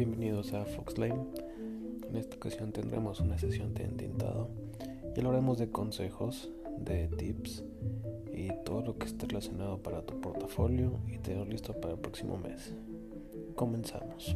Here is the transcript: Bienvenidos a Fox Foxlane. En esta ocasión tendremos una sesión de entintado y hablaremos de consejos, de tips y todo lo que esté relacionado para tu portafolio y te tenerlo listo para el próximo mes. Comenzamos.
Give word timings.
Bienvenidos 0.00 0.54
a 0.54 0.64
Fox 0.64 0.76
Foxlane. 0.76 1.26
En 2.08 2.16
esta 2.16 2.36
ocasión 2.36 2.72
tendremos 2.72 3.20
una 3.20 3.36
sesión 3.36 3.74
de 3.74 3.84
entintado 3.84 4.48
y 5.14 5.20
hablaremos 5.20 5.58
de 5.58 5.68
consejos, 5.68 6.50
de 6.78 7.08
tips 7.08 7.62
y 8.32 8.48
todo 8.64 8.80
lo 8.80 8.96
que 8.96 9.04
esté 9.04 9.26
relacionado 9.26 9.82
para 9.82 10.00
tu 10.00 10.18
portafolio 10.18 11.00
y 11.06 11.18
te 11.18 11.32
tenerlo 11.32 11.52
listo 11.52 11.78
para 11.78 11.92
el 11.92 12.00
próximo 12.00 12.38
mes. 12.38 12.74
Comenzamos. 13.54 14.34